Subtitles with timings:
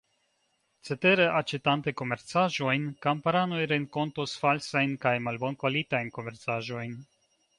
[0.87, 6.99] Cetere, aĉetante komercaĵojn, kamparanoj renkontos falsajn kaj malbonkvalitajn komercaĵojn.